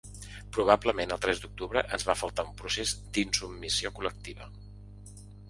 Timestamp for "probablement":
0.55-1.13